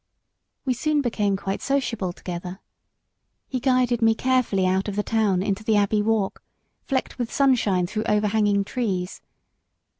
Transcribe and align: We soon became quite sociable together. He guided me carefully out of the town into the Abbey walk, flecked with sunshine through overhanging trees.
We 0.65 0.73
soon 0.73 1.01
became 1.01 1.37
quite 1.37 1.61
sociable 1.61 2.11
together. 2.11 2.59
He 3.47 3.59
guided 3.59 4.01
me 4.01 4.15
carefully 4.15 4.65
out 4.65 4.87
of 4.87 4.95
the 4.95 5.03
town 5.03 5.43
into 5.43 5.63
the 5.63 5.75
Abbey 5.77 6.01
walk, 6.01 6.41
flecked 6.81 7.19
with 7.19 7.31
sunshine 7.31 7.85
through 7.85 8.05
overhanging 8.07 8.63
trees. 8.63 9.21